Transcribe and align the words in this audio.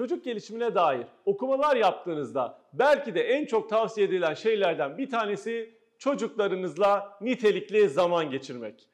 Çocuk 0.00 0.24
gelişimine 0.24 0.74
dair 0.74 1.06
okumalar 1.24 1.76
yaptığınızda 1.76 2.58
belki 2.72 3.14
de 3.14 3.22
en 3.22 3.46
çok 3.46 3.70
tavsiye 3.70 4.06
edilen 4.06 4.34
şeylerden 4.34 4.98
bir 4.98 5.10
tanesi 5.10 5.74
çocuklarınızla 5.98 7.18
nitelikli 7.20 7.88
zaman 7.88 8.30
geçirmek. 8.30 8.88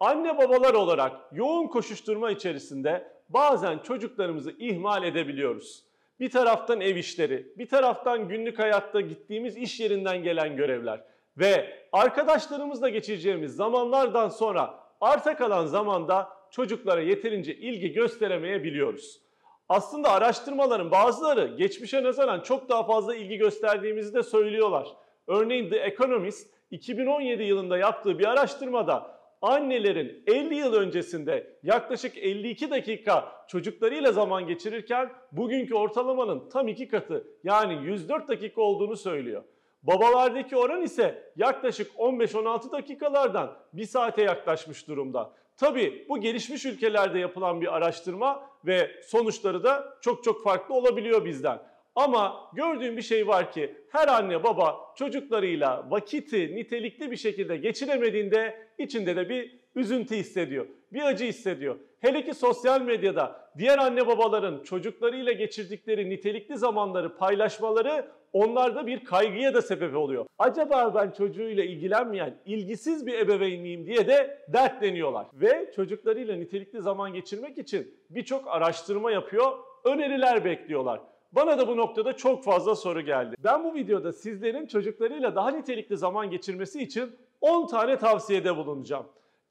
Anne 0.00 0.38
babalar 0.38 0.74
olarak 0.74 1.12
yoğun 1.32 1.66
koşuşturma 1.66 2.30
içerisinde 2.30 3.12
bazen 3.28 3.78
çocuklarımızı 3.78 4.54
ihmal 4.58 5.04
edebiliyoruz. 5.04 5.84
Bir 6.20 6.30
taraftan 6.30 6.80
ev 6.80 6.96
işleri, 6.96 7.52
bir 7.58 7.68
taraftan 7.68 8.28
günlük 8.28 8.58
hayatta 8.58 9.00
gittiğimiz 9.00 9.56
iş 9.56 9.80
yerinden 9.80 10.22
gelen 10.22 10.56
görevler 10.56 11.00
ve 11.38 11.80
arkadaşlarımızla 11.92 12.88
geçireceğimiz 12.88 13.56
zamanlardan 13.56 14.28
sonra 14.28 14.74
arta 15.00 15.36
kalan 15.36 15.66
zamanda 15.66 16.28
çocuklara 16.50 17.00
yeterince 17.00 17.54
ilgi 17.54 17.92
gösteremeyebiliyoruz. 17.92 19.25
Aslında 19.68 20.10
araştırmaların 20.10 20.90
bazıları 20.90 21.56
geçmişe 21.56 22.02
nazaran 22.02 22.40
çok 22.40 22.68
daha 22.68 22.84
fazla 22.86 23.16
ilgi 23.16 23.36
gösterdiğimizi 23.36 24.14
de 24.14 24.22
söylüyorlar. 24.22 24.88
Örneğin 25.26 25.70
The 25.70 25.76
Economist 25.76 26.50
2017 26.70 27.42
yılında 27.42 27.78
yaptığı 27.78 28.18
bir 28.18 28.24
araştırmada 28.24 29.16
annelerin 29.42 30.22
50 30.26 30.54
yıl 30.54 30.72
öncesinde 30.72 31.58
yaklaşık 31.62 32.18
52 32.18 32.70
dakika 32.70 33.32
çocuklarıyla 33.48 34.12
zaman 34.12 34.46
geçirirken 34.46 35.12
bugünkü 35.32 35.74
ortalamanın 35.74 36.48
tam 36.48 36.68
iki 36.68 36.88
katı 36.88 37.26
yani 37.44 37.86
104 37.86 38.28
dakika 38.28 38.60
olduğunu 38.60 38.96
söylüyor. 38.96 39.44
Babalardaki 39.82 40.56
oran 40.56 40.82
ise 40.82 41.32
yaklaşık 41.36 41.94
15-16 41.94 42.72
dakikalardan 42.72 43.56
1 43.72 43.86
saate 43.86 44.22
yaklaşmış 44.22 44.88
durumda. 44.88 45.32
Tabi 45.56 46.06
bu 46.08 46.20
gelişmiş 46.20 46.64
ülkelerde 46.64 47.18
yapılan 47.18 47.60
bir 47.60 47.76
araştırma 47.76 48.50
ve 48.64 48.90
sonuçları 49.06 49.64
da 49.64 49.98
çok 50.00 50.24
çok 50.24 50.44
farklı 50.44 50.74
olabiliyor 50.74 51.24
bizden. 51.24 51.58
Ama 51.94 52.50
gördüğüm 52.54 52.96
bir 52.96 53.02
şey 53.02 53.28
var 53.28 53.52
ki 53.52 53.76
her 53.90 54.08
anne 54.08 54.44
baba 54.44 54.94
çocuklarıyla 54.96 55.90
vakiti 55.90 56.56
nitelikli 56.56 57.10
bir 57.10 57.16
şekilde 57.16 57.56
geçiremediğinde 57.56 58.68
içinde 58.78 59.16
de 59.16 59.28
bir 59.28 59.65
üzüntü 59.76 60.16
hissediyor. 60.16 60.66
Bir 60.92 61.02
acı 61.02 61.24
hissediyor. 61.24 61.76
Hele 62.00 62.24
ki 62.24 62.34
sosyal 62.34 62.80
medyada 62.80 63.50
diğer 63.58 63.78
anne 63.78 64.06
babaların 64.06 64.62
çocuklarıyla 64.62 65.32
geçirdikleri 65.32 66.10
nitelikli 66.10 66.56
zamanları 66.56 67.16
paylaşmaları 67.16 68.06
onlarda 68.32 68.86
bir 68.86 69.04
kaygıya 69.04 69.54
da 69.54 69.62
sebep 69.62 69.96
oluyor. 69.96 70.26
Acaba 70.38 70.94
ben 70.94 71.10
çocuğuyla 71.10 71.64
ilgilenmeyen, 71.64 72.38
ilgisiz 72.46 73.06
bir 73.06 73.18
ebeveyn 73.18 73.62
miyim 73.62 73.86
diye 73.86 74.08
de 74.08 74.44
dertleniyorlar. 74.48 75.26
Ve 75.34 75.72
çocuklarıyla 75.76 76.36
nitelikli 76.36 76.80
zaman 76.80 77.12
geçirmek 77.12 77.58
için 77.58 77.94
birçok 78.10 78.48
araştırma 78.48 79.10
yapıyor, 79.10 79.52
öneriler 79.84 80.44
bekliyorlar. 80.44 81.00
Bana 81.32 81.58
da 81.58 81.68
bu 81.68 81.76
noktada 81.76 82.12
çok 82.12 82.44
fazla 82.44 82.74
soru 82.74 83.00
geldi. 83.00 83.36
Ben 83.44 83.64
bu 83.64 83.74
videoda 83.74 84.12
sizlerin 84.12 84.66
çocuklarıyla 84.66 85.34
daha 85.34 85.50
nitelikli 85.50 85.96
zaman 85.96 86.30
geçirmesi 86.30 86.82
için 86.82 87.10
10 87.40 87.66
tane 87.66 87.98
tavsiyede 87.98 88.56
bulunacağım. 88.56 89.06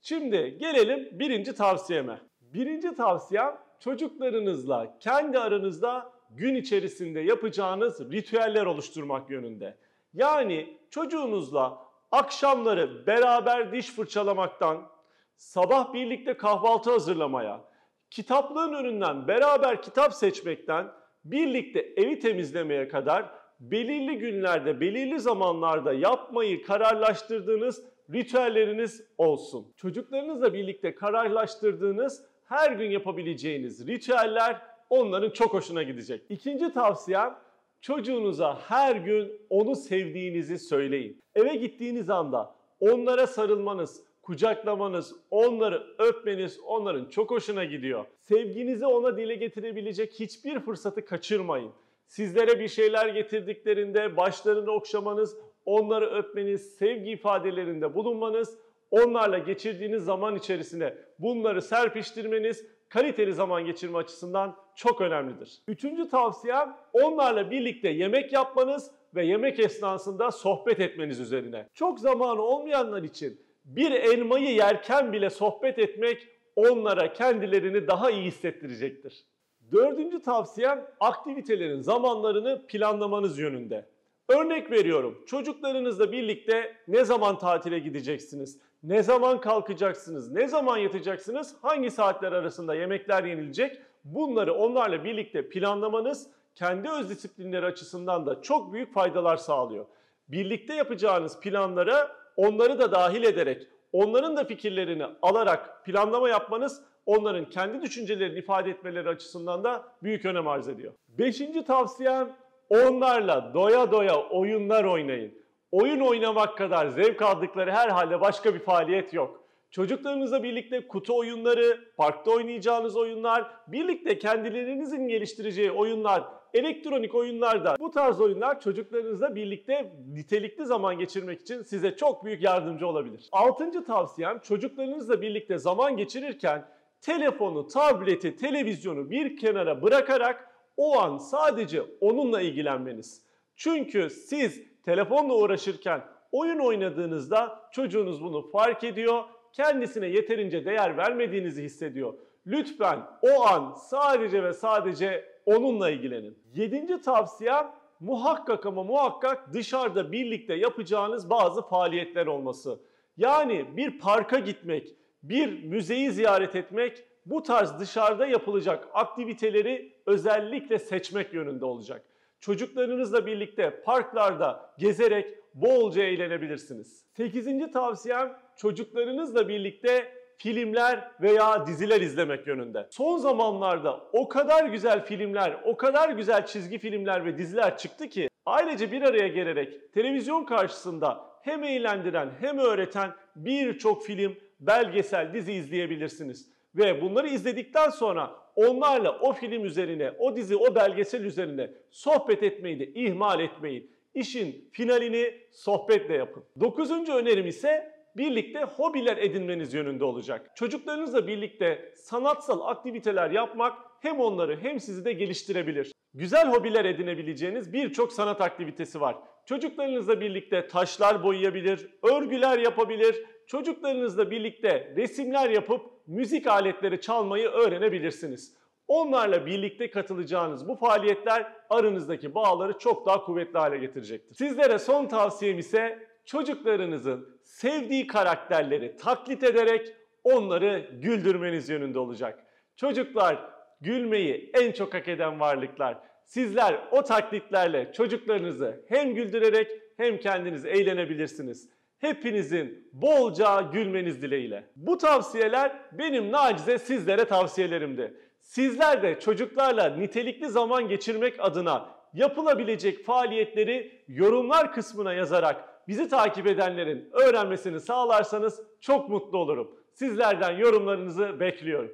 Şimdi 0.08 0.58
gelelim 0.58 1.10
birinci 1.12 1.56
tavsiyeme. 1.56 2.22
Birinci 2.42 2.96
tavsiyem 2.96 3.58
çocuklarınızla 3.80 5.00
kendi 5.00 5.40
aranızda 5.40 6.12
gün 6.30 6.56
içerisinde 6.56 7.20
yapacağınız 7.20 8.12
ritüeller 8.12 8.66
oluşturmak 8.66 9.30
yönünde. 9.30 9.78
Yani 10.14 10.78
çocuğunuzla 10.90 11.80
akşamları 12.12 13.08
beraber 13.08 13.72
diş 13.72 13.92
fırçalamaktan, 13.92 14.88
sabah 15.36 15.94
birlikte 15.94 16.34
kahvaltı 16.38 16.92
hazırlamaya, 16.92 17.62
kitaplığın 18.10 18.74
önünden 18.74 19.28
beraber 19.28 19.82
kitap 19.82 20.14
seçmekten, 20.14 20.92
birlikte 21.24 21.80
evi 21.98 22.20
temizlemeye 22.20 22.88
kadar 22.88 23.26
belirli 23.60 24.18
günlerde, 24.18 24.82
belirli 24.82 25.20
zamanlarda 25.20 25.94
yapmayı 25.94 26.64
kararlaştırdığınız 26.64 27.95
ritüelleriniz 28.14 29.04
olsun. 29.18 29.74
Çocuklarınızla 29.78 30.54
birlikte 30.54 30.96
kararlaştırdığınız 30.96 32.26
her 32.46 32.72
gün 32.72 32.92
yapabileceğiniz 32.92 33.88
ritüeller 33.88 34.62
onların 34.90 35.30
çok 35.30 35.54
hoşuna 35.54 35.84
gidecek. 35.84 36.22
İkinci 36.30 36.74
tavsiyem 36.74 37.36
çocuğunuza 37.82 38.60
her 38.68 38.96
gün 38.96 39.32
onu 39.50 39.76
sevdiğinizi 39.76 40.60
söyleyin. 40.60 41.22
Eve 41.36 41.56
gittiğiniz 41.56 42.10
anda 42.10 42.56
onlara 42.80 43.28
sarılmanız, 43.28 44.04
kucaklamanız, 44.22 45.16
onları 45.32 45.88
öpmeniz 45.98 46.60
onların 46.60 47.06
çok 47.06 47.32
hoşuna 47.32 47.66
gidiyor. 47.66 48.06
Sevginizi 48.22 48.86
ona 48.86 49.18
dile 49.18 49.36
getirebilecek 49.36 50.14
hiçbir 50.14 50.60
fırsatı 50.60 51.06
kaçırmayın. 51.06 51.72
Sizlere 52.08 52.60
bir 52.60 52.68
şeyler 52.68 53.08
getirdiklerinde 53.08 54.18
başlarını 54.18 54.72
okşamanız, 54.72 55.38
onları 55.66 56.06
öpmeniz, 56.06 56.76
sevgi 56.76 57.12
ifadelerinde 57.12 57.96
bulunmanız, 57.96 58.58
onlarla 58.92 59.38
geçirdiğiniz 59.38 60.04
zaman 60.04 60.36
içerisinde 60.36 60.98
bunları 61.20 61.62
serpiştirmeniz 61.62 62.66
kaliteli 62.90 63.34
zaman 63.34 63.66
geçirme 63.66 63.98
açısından 63.98 64.56
çok 64.76 65.02
önemlidir. 65.02 65.62
Üçüncü 65.68 66.10
tavsiyem 66.10 66.78
onlarla 66.94 67.52
birlikte 67.52 67.90
yemek 67.90 68.34
yapmanız 68.34 68.92
ve 69.16 69.26
yemek 69.26 69.60
esnasında 69.60 70.32
sohbet 70.32 70.80
etmeniz 70.80 71.20
üzerine. 71.20 71.68
Çok 71.74 72.00
zamanı 72.00 72.42
olmayanlar 72.42 73.04
için 73.04 73.42
bir 73.66 73.92
elmayı 73.92 74.56
yerken 74.56 75.14
bile 75.14 75.30
sohbet 75.30 75.80
etmek 75.80 76.28
onlara 76.56 77.14
kendilerini 77.14 77.88
daha 77.88 78.12
iyi 78.12 78.24
hissettirecektir. 78.24 79.26
Dördüncü 79.72 80.22
tavsiyem 80.22 80.88
aktivitelerin 81.00 81.82
zamanlarını 81.82 82.68
planlamanız 82.68 83.40
yönünde. 83.40 83.90
Örnek 84.30 84.72
veriyorum. 84.72 85.24
Çocuklarınızla 85.26 86.12
birlikte 86.12 86.76
ne 86.88 87.06
zaman 87.06 87.38
tatile 87.38 87.80
gideceksiniz, 87.80 88.60
ne 88.84 89.04
zaman 89.04 89.42
kalkacaksınız, 89.42 90.32
ne 90.32 90.48
zaman 90.48 90.78
yatacaksınız, 90.78 91.56
hangi 91.62 91.92
saatler 91.92 92.32
arasında 92.32 92.76
yemekler 92.76 93.24
yenilecek? 93.24 93.78
Bunları 94.04 94.54
onlarla 94.54 95.04
birlikte 95.04 95.50
planlamanız 95.50 96.28
kendi 96.56 96.90
öz 96.90 97.10
disiplinleri 97.10 97.66
açısından 97.66 98.26
da 98.26 98.42
çok 98.42 98.74
büyük 98.74 98.94
faydalar 98.94 99.38
sağlıyor. 99.38 99.86
Birlikte 100.28 100.74
yapacağınız 100.74 101.40
planlara 101.40 102.16
onları 102.38 102.80
da 102.80 102.92
dahil 102.92 103.24
ederek, 103.24 103.68
onların 103.92 104.38
da 104.38 104.44
fikirlerini 104.44 105.06
alarak 105.22 105.86
planlama 105.86 106.30
yapmanız 106.30 106.82
onların 107.06 107.50
kendi 107.50 107.82
düşüncelerini 107.82 108.40
ifade 108.40 108.70
etmeleri 108.70 109.10
açısından 109.10 109.64
da 109.64 109.84
büyük 110.04 110.26
önem 110.26 110.48
arz 110.48 110.68
ediyor. 110.68 110.94
Beşinci 111.10 111.66
tavsiyem 111.66 112.36
onlarla 112.70 113.52
doya 113.54 113.92
doya 113.92 114.22
oyunlar 114.30 114.84
oynayın. 114.84 115.34
Oyun 115.72 116.00
oynamak 116.00 116.58
kadar 116.58 116.88
zevk 116.88 117.22
aldıkları 117.22 117.72
herhalde 117.72 118.22
başka 118.22 118.54
bir 118.54 118.60
faaliyet 118.60 119.14
yok. 119.14 119.46
Çocuklarınızla 119.72 120.44
birlikte 120.44 120.88
kutu 120.88 121.18
oyunları, 121.18 121.80
parkta 121.98 122.32
oynayacağınız 122.32 122.98
oyunlar, 122.98 123.52
birlikte 123.68 124.20
kendilerinizin 124.20 125.08
geliştireceği 125.08 125.72
oyunlar, 125.72 126.24
elektronik 126.54 127.16
oyunlarda 127.16 127.76
bu 127.80 127.92
tarz 127.92 128.22
oyunlar 128.22 128.60
çocuklarınızla 128.60 129.36
birlikte 129.36 129.94
nitelikli 130.14 130.66
zaman 130.66 131.00
geçirmek 131.00 131.42
için 131.42 131.62
size 131.62 131.96
çok 131.96 132.26
büyük 132.26 132.44
yardımcı 132.44 132.88
olabilir. 132.88 133.30
Altıncı 133.32 133.86
tavsiyem 133.86 134.40
çocuklarınızla 134.40 135.22
birlikte 135.22 135.58
zaman 135.58 135.98
geçirirken 135.98 136.66
telefonu, 137.02 137.68
tableti, 137.68 138.36
televizyonu 138.36 139.10
bir 139.10 139.38
kenara 139.38 139.82
bırakarak 139.82 140.55
o 140.78 141.00
an 141.00 141.18
sadece 141.18 141.82
onunla 142.02 142.42
ilgilenmeniz. 142.42 143.26
Çünkü 143.56 144.10
siz 144.10 144.62
telefonla 144.86 145.34
uğraşırken 145.36 146.02
oyun 146.32 146.60
oynadığınızda 146.60 147.60
çocuğunuz 147.72 148.24
bunu 148.24 148.52
fark 148.52 148.84
ediyor, 148.84 149.24
kendisine 149.54 150.08
yeterince 150.08 150.66
değer 150.66 150.98
vermediğinizi 150.98 151.64
hissediyor. 151.64 152.14
Lütfen 152.48 153.00
o 153.22 153.46
an 153.48 153.74
sadece 153.74 154.44
ve 154.44 154.54
sadece 154.54 155.26
onunla 155.46 155.90
ilgilenin. 155.90 156.38
Yedinci 156.54 157.02
tavsiyem 157.02 157.72
muhakkak 158.00 158.66
ama 158.66 158.84
muhakkak 158.84 159.54
dışarıda 159.54 160.12
birlikte 160.12 160.54
yapacağınız 160.54 161.30
bazı 161.30 161.62
faaliyetler 161.62 162.28
olması. 162.28 162.80
Yani 163.18 163.66
bir 163.78 164.00
parka 164.00 164.40
gitmek, 164.40 164.96
bir 165.24 165.64
müzeyi 165.64 166.12
ziyaret 166.12 166.56
etmek 166.56 167.04
bu 167.26 167.44
tarz 167.44 167.80
dışarıda 167.80 168.26
yapılacak 168.26 168.88
aktiviteleri 168.94 169.94
özellikle 170.06 170.80
seçmek 170.80 171.34
yönünde 171.34 171.66
olacak. 171.66 172.06
Çocuklarınızla 172.40 173.26
birlikte 173.26 173.82
parklarda 173.82 174.74
gezerek 174.78 175.38
bolca 175.54 176.04
eğlenebilirsiniz. 176.04 177.06
Sekizinci 177.18 177.72
tavsiyem 177.72 178.38
çocuklarınızla 178.58 179.48
birlikte 179.48 180.12
filmler 180.38 181.12
veya 181.22 181.68
diziler 181.68 182.02
izlemek 182.02 182.48
yönünde. 182.48 182.88
Son 182.90 183.18
zamanlarda 183.18 184.02
o 184.14 184.28
kadar 184.28 184.66
güzel 184.66 185.06
filmler, 185.06 185.62
o 185.66 185.78
kadar 185.78 186.10
güzel 186.10 186.46
çizgi 186.46 186.78
filmler 186.78 187.26
ve 187.26 187.38
diziler 187.38 187.78
çıktı 187.78 188.10
ki 188.10 188.30
ailece 188.46 188.92
bir 188.92 189.02
araya 189.02 189.28
gelerek 189.28 189.94
televizyon 189.94 190.44
karşısında 190.46 191.26
hem 191.42 191.64
eğlendiren 191.64 192.30
hem 192.40 192.58
öğreten 192.58 193.12
birçok 193.36 194.06
film, 194.06 194.36
belgesel, 194.60 195.34
dizi 195.34 195.54
izleyebilirsiniz. 195.54 196.55
Ve 196.76 197.02
bunları 197.02 197.28
izledikten 197.28 197.90
sonra 197.90 198.36
onlarla 198.56 199.20
o 199.20 199.34
film 199.34 199.66
üzerine, 199.66 200.12
o 200.20 200.36
dizi, 200.36 200.56
o 200.56 200.76
belgesel 200.76 201.24
üzerine 201.24 201.72
sohbet 201.92 202.44
etmeyi 202.44 202.80
de 202.80 202.86
ihmal 202.86 203.40
etmeyin. 203.40 203.92
İşin 204.14 204.70
finalini 204.72 205.34
sohbetle 205.52 206.14
yapın. 206.14 206.44
Dokuzuncu 206.60 207.14
önerim 207.14 207.48
ise 207.48 207.96
birlikte 208.18 208.64
hobiler 208.64 209.18
edinmeniz 209.18 209.74
yönünde 209.74 210.06
olacak. 210.06 210.52
Çocuklarınızla 210.56 211.28
birlikte 211.28 211.94
sanatsal 211.96 212.62
aktiviteler 212.62 213.32
yapmak 213.32 213.78
hem 214.02 214.20
onları 214.20 214.60
hem 214.62 214.80
sizi 214.80 215.06
de 215.06 215.14
geliştirebilir. 215.14 215.92
Güzel 216.14 216.52
hobiler 216.52 216.86
edinebileceğiniz 216.86 217.74
birçok 217.74 218.14
sanat 218.14 218.42
aktivitesi 218.42 219.02
var. 219.02 219.16
Çocuklarınızla 219.46 220.22
birlikte 220.22 220.68
taşlar 220.68 221.24
boyayabilir, 221.24 221.88
örgüler 222.04 222.60
yapabilir, 222.60 223.24
çocuklarınızla 223.48 224.32
birlikte 224.32 224.94
resimler 224.96 225.50
yapıp 225.50 225.95
müzik 226.08 226.48
aletleri 226.48 227.02
çalmayı 227.02 227.48
öğrenebilirsiniz. 227.48 228.54
Onlarla 228.88 229.46
birlikte 229.46 229.90
katılacağınız 229.90 230.68
bu 230.68 230.76
faaliyetler 230.76 231.54
aranızdaki 231.70 232.36
bağları 232.36 232.78
çok 232.78 233.06
daha 233.06 233.26
kuvvetli 233.26 233.60
hale 233.60 233.78
getirecektir. 233.78 234.36
Sizlere 234.36 234.80
son 234.80 235.08
tavsiyem 235.08 235.60
ise 235.60 236.08
çocuklarınızın 236.26 237.40
sevdiği 237.44 238.08
karakterleri 238.08 238.96
taklit 238.96 239.44
ederek 239.44 239.96
onları 240.24 240.90
güldürmeniz 241.02 241.70
yönünde 241.70 242.00
olacak. 242.00 242.44
Çocuklar 242.76 243.50
gülmeyi 243.82 244.52
en 244.54 244.72
çok 244.72 244.94
hak 244.94 245.08
eden 245.08 245.40
varlıklar. 245.40 245.98
Sizler 246.26 246.88
o 246.92 247.04
taklitlerle 247.04 247.92
çocuklarınızı 247.94 248.86
hem 248.90 249.16
güldürerek 249.16 249.72
hem 249.98 250.20
kendiniz 250.20 250.66
eğlenebilirsiniz. 250.66 251.70
Hepinizin 252.00 252.90
bolca 252.94 253.62
gülmeniz 253.62 254.22
dileğiyle. 254.22 254.64
Bu 254.76 254.98
tavsiyeler 254.98 255.72
benim 255.92 256.32
nacize 256.32 256.78
sizlere 256.78 257.26
tavsiyelerimdi. 257.26 258.14
Sizler 258.42 259.04
de 259.04 259.20
çocuklarla 259.20 259.90
nitelikli 259.90 260.50
zaman 260.50 260.88
geçirmek 260.88 261.34
adına 261.40 261.90
yapılabilecek 262.14 263.06
faaliyetleri 263.06 264.04
yorumlar 264.08 264.74
kısmına 264.74 265.14
yazarak 265.14 265.88
bizi 265.88 266.10
takip 266.10 266.48
edenlerin 266.48 267.10
öğrenmesini 267.12 267.80
sağlarsanız 267.80 268.62
çok 268.82 269.10
mutlu 269.10 269.38
olurum. 269.38 269.72
Sizlerden 269.94 270.58
yorumlarınızı 270.58 271.40
bekliyorum. 271.40 271.92